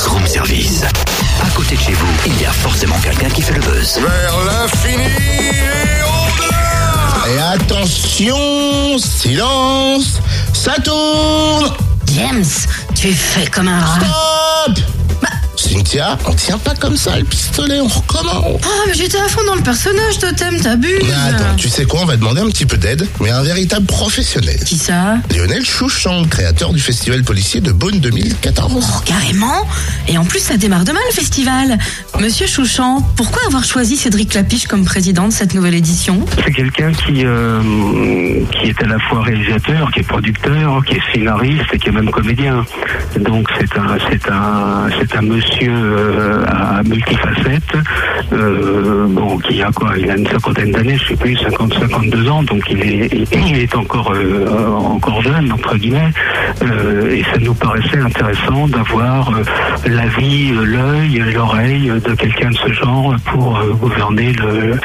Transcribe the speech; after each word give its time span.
Buzz 0.00 0.06
Room 0.06 0.26
Service. 0.26 0.82
À 1.44 1.50
côté 1.50 1.74
de 1.74 1.80
chez 1.80 1.92
vous, 1.92 2.06
il 2.24 2.40
y 2.40 2.46
a 2.46 2.52
forcément 2.52 2.96
quelqu'un 3.00 3.28
qui 3.28 3.42
fait 3.42 3.52
le 3.52 3.60
buzz. 3.60 3.98
Vers 3.98 4.44
l'infini 4.44 5.04
et 5.04 6.02
au-delà 6.04 7.28
Et 7.28 7.38
attention, 7.54 8.98
silence, 8.98 10.20
ça 10.54 10.72
tourne 10.82 11.74
James, 12.14 12.44
tu 12.94 13.12
fais 13.12 13.46
comme 13.46 13.68
un 13.68 13.80
rat. 13.80 13.98
Stop 14.00 14.99
Cynthia, 15.60 16.18
on 16.26 16.32
tient 16.34 16.58
pas 16.58 16.74
comme 16.74 16.96
ça 16.96 17.18
le 17.18 17.24
pistolet, 17.24 17.80
on 17.80 17.86
recommence. 17.86 18.60
Ah, 18.64 18.68
mais 18.86 18.94
j'étais 18.94 19.18
à 19.18 19.28
fond 19.28 19.42
dans 19.46 19.54
le 19.54 19.62
personnage, 19.62 20.18
Totem, 20.18 20.58
t'abuses. 20.60 21.02
Mais 21.02 21.34
attends, 21.34 21.56
tu 21.56 21.68
sais 21.68 21.84
quoi, 21.84 22.00
on 22.02 22.06
va 22.06 22.16
demander 22.16 22.40
un 22.40 22.46
petit 22.48 22.64
peu 22.64 22.78
d'aide, 22.78 23.06
mais 23.20 23.30
un 23.30 23.42
véritable 23.42 23.84
professionnel. 23.86 24.58
Qui 24.64 24.78
ça? 24.78 25.18
Lionel 25.36 25.64
Chouchan, 25.64 26.24
créateur 26.24 26.72
du 26.72 26.80
festival 26.80 27.22
policier 27.24 27.60
de 27.60 27.72
Beaune 27.72 28.00
2014. 28.00 28.72
Oh, 28.74 29.00
carrément 29.04 29.68
Et 30.08 30.16
en 30.16 30.24
plus, 30.24 30.40
ça 30.40 30.56
démarre 30.56 30.84
demain, 30.84 31.00
le 31.10 31.14
festival. 31.14 31.78
Monsieur 32.18 32.46
Chouchan, 32.46 33.02
pourquoi 33.16 33.42
avoir 33.46 33.64
choisi 33.64 33.96
Cédric 33.98 34.32
Lapiche 34.34 34.66
comme 34.66 34.84
président 34.84 35.28
de 35.28 35.32
cette 35.32 35.54
nouvelle 35.54 35.74
édition? 35.74 36.24
C'est 36.42 36.52
quelqu'un 36.52 36.92
qui, 36.92 37.24
euh, 37.24 37.60
qui 38.52 38.70
est 38.70 38.82
à 38.82 38.86
la 38.86 38.98
fois 38.98 39.22
réalisateur, 39.22 39.90
qui 39.92 40.00
est 40.00 40.04
producteur, 40.04 40.82
qui 40.86 40.94
est 40.94 41.02
scénariste 41.12 41.66
et 41.74 41.78
qui 41.78 41.88
est 41.88 41.92
même 41.92 42.10
comédien. 42.10 42.64
Donc 43.20 43.48
c'est 43.58 43.78
un, 43.78 43.98
c'est 44.10 44.30
un, 44.30 44.88
c'est 44.98 45.16
un 45.16 45.22
monsieur 45.22 45.49
euh, 45.62 46.44
à 46.46 46.82
multifacettes, 46.82 47.76
euh, 48.32 49.06
bon, 49.08 49.38
qui 49.38 49.62
a 49.62 49.70
quoi 49.72 49.92
Il 49.98 50.10
a 50.10 50.16
une 50.16 50.26
cinquantaine 50.26 50.72
d'années, 50.72 50.96
je 50.96 51.08
sais 51.08 51.16
plus, 51.16 51.36
50, 51.36 51.74
52 51.74 52.28
ans, 52.28 52.42
donc 52.42 52.62
il 52.70 52.80
est, 52.82 53.26
il 53.32 53.58
est 53.58 53.74
encore, 53.74 54.12
euh, 54.14 54.66
encore 54.68 55.22
jeune 55.22 55.52
entre 55.52 55.76
guillemets. 55.76 56.10
Et 57.10 57.22
ça 57.24 57.38
nous 57.40 57.54
paraissait 57.54 57.98
intéressant 57.98 58.68
d'avoir 58.68 59.30
euh, 59.30 59.42
l'avis, 59.88 60.52
l'œil, 60.52 61.22
l'oreille 61.34 61.88
de 61.88 62.14
quelqu'un 62.14 62.50
de 62.50 62.56
ce 62.56 62.72
genre 62.72 63.14
pour 63.26 63.60
gouverner 63.80 64.32
le, 64.32 64.78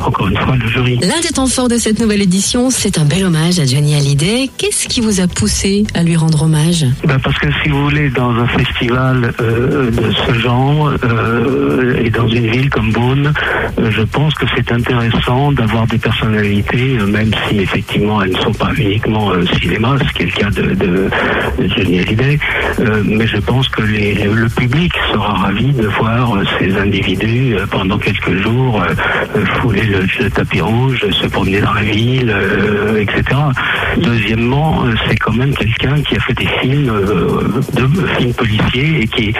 encore 0.00 0.28
une 0.28 0.36
fois, 0.36 0.56
le 0.56 0.66
jury. 0.68 0.98
L'un 1.00 1.20
des 1.20 1.28
temps 1.28 1.46
forts 1.46 1.68
de 1.68 1.78
cette 1.78 2.00
nouvelle 2.00 2.22
édition, 2.22 2.70
c'est 2.70 2.98
un 2.98 3.04
bel 3.04 3.24
hommage 3.24 3.58
à 3.58 3.66
Johnny 3.66 3.94
Hallyday. 3.94 4.50
Qu'est-ce 4.56 4.88
qui 4.88 5.00
vous 5.00 5.20
a 5.20 5.26
poussé 5.26 5.84
à 5.94 6.02
lui 6.02 6.16
rendre 6.16 6.42
hommage? 6.42 6.86
Ben 7.06 7.18
parce 7.18 7.38
que 7.38 7.48
si 7.62 7.68
vous 7.68 7.84
voulez, 7.84 8.10
dans 8.10 8.30
un 8.30 8.46
festival 8.46 9.32
euh, 9.40 9.90
de 9.90 10.01
ce 10.10 10.32
genre 10.34 10.92
euh, 11.04 12.02
et 12.04 12.10
dans 12.10 12.26
une 12.28 12.46
ville 12.48 12.70
comme 12.70 12.92
Beaune, 12.92 13.32
euh, 13.78 13.90
je 13.90 14.02
pense 14.02 14.34
que 14.34 14.46
c'est 14.54 14.72
intéressant 14.72 15.52
d'avoir 15.52 15.86
des 15.86 15.98
personnalités, 15.98 16.98
euh, 16.98 17.06
même 17.06 17.30
si 17.48 17.60
effectivement 17.60 18.22
elles 18.22 18.32
ne 18.32 18.38
sont 18.38 18.52
pas 18.52 18.70
uniquement 18.76 19.32
cinéma, 19.60 19.96
ce 20.06 20.12
qui 20.14 20.22
est 20.22 20.26
le 20.26 20.32
cas 20.32 20.50
de, 20.50 20.62
de, 20.74 21.10
de 21.58 23.02
mais 23.04 23.26
je 23.26 23.36
pense 23.38 23.68
que 23.68 23.82
le 23.82 24.48
public 24.48 24.92
sera 25.12 25.34
ravi 25.34 25.72
de 25.72 25.86
voir 25.86 26.38
ces 26.58 26.76
individus 26.76 27.56
pendant 27.70 27.98
quelques 27.98 28.36
jours 28.42 28.82
fouler 29.60 29.82
le, 29.82 30.30
tapis 30.30 30.60
rouge, 30.60 31.04
se 31.10 31.26
promener 31.26 31.60
dans 31.60 31.74
la 31.74 31.82
ville, 31.82 32.34
etc. 32.98 33.22
Deuxièmement, 33.98 34.84
c'est 35.08 35.16
quand 35.16 35.32
même 35.32 35.54
quelqu'un 35.54 36.00
qui 36.02 36.16
a 36.16 36.20
fait 36.20 36.34
des 36.34 36.48
films, 36.60 36.92
de 37.74 38.06
films 38.18 38.34
policiers 38.34 39.02
et 39.02 39.06
qui 39.06 39.34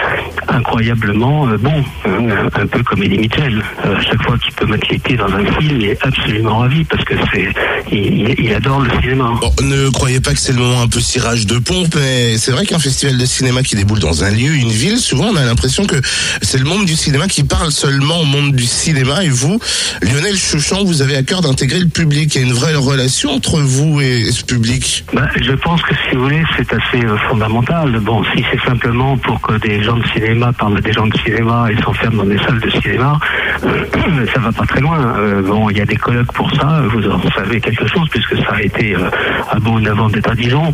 incroyablement 0.53 1.49
euh, 1.49 1.57
bon, 1.59 1.85
hein, 2.07 2.49
un 2.55 2.67
peu 2.67 2.83
comme 2.83 3.03
Eddie 3.03 3.19
Mitchell. 3.19 3.63
Euh, 3.85 3.97
à 3.97 4.01
chaque 4.03 4.23
fois 4.23 4.39
qu'il 4.39 4.53
peut 4.53 4.67
mettre 4.67 4.87
pieds 4.87 5.17
dans 5.17 5.33
un 5.33 5.45
film, 5.59 5.81
il 5.81 5.87
est 5.87 6.05
absolument 6.05 6.59
ravi 6.59 6.85
parce 6.85 7.05
que 7.05 7.15
c'est, 7.33 7.49
il, 7.91 8.35
il 8.39 8.55
adore 8.55 8.81
le 8.81 8.91
cinéma. 9.01 9.33
Bon, 9.41 9.53
ne 9.63 9.91
croyez 9.91 10.21
pas 10.21 10.33
que 10.33 10.39
c'est 10.39 10.53
le 10.53 10.59
moment 10.59 10.83
un 10.83 10.89
peu 10.89 11.01
cirage 11.01 11.47
de 11.47 11.59
pompe, 11.59 11.95
mais 11.97 12.37
c'est 12.39 12.53
vrai 12.53 12.67
qu'un 12.67 12.79
festival 12.79 13.17
de 13.19 13.25
cinéma 13.25 13.63
qui 13.63 13.75
déboule 13.77 13.99
dans 13.99 14.25
un 14.25 14.31
lieu, 14.31 14.55
une 14.55 14.71
ville, 14.71 14.99
souvent 14.99 15.27
on 15.33 15.37
a 15.37 15.45
l'impression 15.45 15.87
que 15.87 15.97
c'est 16.43 16.59
le 16.59 16.65
monde 16.65 16.85
du 16.85 16.95
cinéma 16.95 17.27
qui 17.27 17.45
parle 17.45 17.73
seulement 17.73 18.21
au 18.21 18.25
monde 18.25 18.55
du 18.55 18.67
cinéma 18.67 19.25
et 19.25 19.29
vous, 19.29 19.59
Lionel 20.03 20.37
Chouchan, 20.37 20.85
vous 20.85 21.03
avez 21.03 21.17
à 21.17 21.23
cœur 21.23 21.41
d'intégrer 21.41 21.81
le 21.81 21.89
public. 21.89 22.35
Il 22.35 22.41
y 22.41 22.45
a 22.45 22.47
une 22.47 22.53
vraie 22.53 22.75
relation 22.75 23.31
entre 23.31 23.59
vous 23.61 24.01
et 24.01 24.31
ce 24.31 24.45
public. 24.45 25.05
Ben, 25.13 25.29
je 25.41 25.53
pense 25.53 25.83
que 25.83 25.95
si 25.95 26.17
vous 26.17 26.25
voulez, 26.25 26.43
c'est 26.57 26.73
assez 26.73 27.05
euh, 27.05 27.17
fondamental. 27.29 27.99
Bon, 28.01 28.23
si 28.35 28.45
c'est 28.51 28.61
simplement 28.65 29.17
pour 29.17 29.41
que 29.41 29.55
des 29.59 29.83
gens 29.83 29.97
de 29.97 30.07
cinéma 30.09 30.42
à 30.49 30.81
des 30.81 30.93
gens 30.93 31.07
de 31.07 31.17
cinéma 31.19 31.69
et 31.71 31.81
s'enferment 31.83 32.19
dans 32.23 32.29
des 32.29 32.39
salles 32.39 32.61
de 32.61 32.71
cinéma, 32.71 33.19
euh, 33.65 34.27
ça 34.35 34.41
va 34.41 34.53
pas 34.53 34.67
très 34.67 34.81
loin. 34.81 35.15
Euh, 35.19 35.43
bon, 35.43 35.71
il 35.71 35.79
y 35.79 35.81
a 35.81 35.85
des 35.85 35.97
colloques 35.97 36.33
pour 36.33 36.51
ça. 36.53 36.83
Vous 36.93 37.07
en 37.09 37.21
savez 37.31 37.61
quelque 37.61 37.87
chose 37.87 38.09
puisque 38.11 38.37
ça 38.39 38.55
a 38.55 38.63
été 38.63 38.95
euh, 38.95 39.09
à 39.51 39.59
Beaune 39.59 39.87
avant 39.87 40.09
d'être 40.09 40.31
à 40.31 40.35
Dijon. 40.35 40.73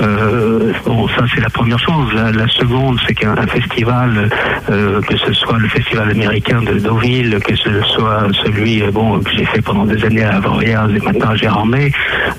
Euh, 0.00 0.72
bon, 0.86 1.08
ça 1.08 1.24
c'est 1.34 1.40
la 1.40 1.50
première 1.50 1.78
chose. 1.78 2.12
La, 2.14 2.48
seconde, 2.48 2.98
c'est 3.06 3.14
qu'un 3.14 3.36
un 3.36 3.46
festival, 3.46 4.30
que 4.66 5.16
ce 5.16 5.32
soit 5.34 5.58
le 5.58 5.68
festival 5.68 6.10
américain 6.10 6.62
de 6.62 6.78
Deauville, 6.78 7.38
que 7.40 7.54
ce 7.54 7.82
soit 7.82 8.26
celui, 8.42 8.82
bon, 8.90 9.20
que 9.20 9.30
j'ai 9.36 9.44
fait 9.44 9.60
pendant 9.60 9.84
des 9.84 10.02
années 10.04 10.24
à 10.24 10.36
Avoriaz 10.36 10.90
et 10.94 10.98
maintenant 11.00 11.30
à 11.30 11.36
Gérardmer, 11.36 11.92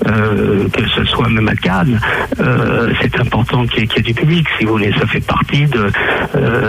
euh, 0.08 0.68
que 0.72 0.86
ce 0.88 1.04
soit 1.04 1.28
même 1.28 1.48
à 1.48 1.54
Cannes, 1.54 2.00
c'est 3.00 3.18
important 3.20 3.64
qu'il 3.66 3.84
y, 3.84 3.98
ait- 3.98 4.02
du 4.02 4.14
public, 4.14 4.46
si 4.58 4.64
vous 4.64 4.72
voulez. 4.72 4.92
Ça 4.98 5.06
fait 5.06 5.24
partie 5.24 5.66
de, 5.66 5.90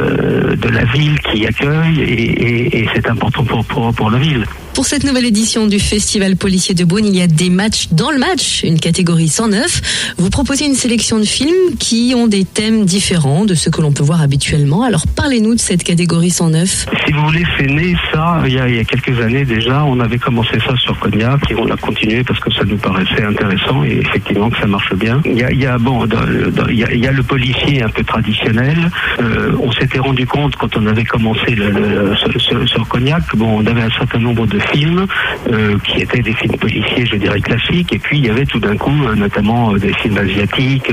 de 0.06 0.69
la 0.69 0.84
ville 0.85 1.17
qui 1.31 1.45
accueille 1.45 2.00
et, 2.01 2.23
et- 2.23 2.79
et 2.81 2.89
c'est 2.95 3.07
important 3.09 3.44
pour, 3.44 3.63
pour, 3.66 3.94
pour 3.94 4.09
la 4.12 4.17
ville. 4.19 4.45
Pour 4.73 4.85
cette 4.85 5.03
nouvelle 5.03 5.25
édition 5.25 5.67
du 5.67 5.79
Festival 5.79 6.38
policier 6.38 6.73
de 6.73 6.85
Beaune, 6.85 7.06
il 7.06 7.16
y 7.16 7.22
a 7.22 7.28
des 7.28 7.50
matchs 7.50 7.88
dans 7.91 8.09
le 8.09 8.17
match, 8.17 8.63
une 8.63 8.79
catégorie 8.79 9.28
109. 9.28 10.13
Vous 10.17 10.29
proposez 10.29 10.66
une 10.66 10.75
sélection 10.75 11.19
de 11.19 11.25
films 11.25 11.75
qui 11.78 12.13
ont 12.16 12.25
des 12.28 12.45
thèmes 12.45 12.85
différents 12.85 13.44
de 13.44 13.53
ceux 13.53 13.69
que 13.69 13.81
l'on 13.81 13.91
peut 13.91 14.03
voir 14.03 14.22
habituellement. 14.22 14.84
Alors 14.84 15.03
parlez-nous 15.07 15.56
de 15.56 15.59
cette 15.59 15.84
catégorie 15.84 16.29
109. 16.29 16.85
Si 17.06 17.12
vous 17.12 17.22
voulez, 17.25 17.44
c'est 17.57 17.68
né 17.68 17.95
ça 18.13 18.41
il 18.45 18.53
y, 18.53 18.59
a, 18.59 18.69
il 18.69 18.75
y 18.78 18.79
a 18.79 18.85
quelques 18.85 19.19
années 19.22 19.44
déjà. 19.44 19.83
On 19.83 20.00
avait 20.00 20.18
commencé 20.19 20.57
ça 20.66 20.73
sur 20.78 20.97
Cognac 21.00 21.41
et 21.51 21.56
on 21.56 21.66
l'a 21.66 21.75
continué 21.75 22.23
parce 22.23 22.39
que 22.39 22.51
ça 22.53 22.63
nous 22.63 22.78
paraissait 22.78 23.23
intéressant 23.23 23.83
et 23.83 24.00
effectivement 24.00 24.50
que 24.50 24.57
ça 24.57 24.68
marche 24.68 24.94
bien. 24.95 25.22
Il 25.25 25.38
y 25.38 25.44
a, 25.44 25.51
il 25.51 25.59
y 25.59 25.66
a 25.66 25.78
bon, 25.78 26.06
dans- 26.06 26.18
dans- 26.56 26.68
il 26.69 26.79
y 26.79 26.83
a, 26.85 26.91
il 26.94 27.00
y 27.03 27.07
a 27.07 27.12
le 27.12 27.23
policier 27.23 27.83
un 27.83 27.89
peu 27.89 28.03
traditionnel. 28.06 28.78
Euh, 29.19 29.51
on 29.62 29.72
rendu 30.00 30.25
compte 30.25 30.56
quand 30.56 30.78
on 30.78 30.85
avait 30.88 31.06
commencé 31.06 31.56
le, 31.56 32.16
sur, 32.16 32.88
Cognac, 32.88 33.24
bon, 33.35 33.59
on 33.59 33.66
avait 33.66 33.81
un 33.81 33.90
certain 33.91 34.19
nombre 34.19 34.46
de 34.47 34.59
films 34.59 35.06
euh, 35.52 35.78
qui 35.85 36.02
étaient 36.02 36.22
des 36.22 36.34
films 36.34 36.57
policiers, 36.57 37.06
je 37.06 37.16
dirais 37.16 37.41
classiques, 37.41 37.94
et 37.94 38.00
puis 38.00 38.19
il 38.19 38.25
y 38.25 38.30
avait 38.30 38.46
tout 38.46 38.59
d'un 38.59 38.75
coup, 38.78 38.91
euh, 39.06 39.16
notamment 39.16 39.74
euh, 39.74 39.78
des 39.78 39.94
films 39.94 40.18
asiatiques, 40.18 40.91